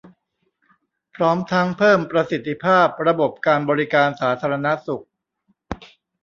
[1.15, 5.05] พร้อมทั้งเพิ่มประสิทธิภาพระบบการบริการสาธารณสุข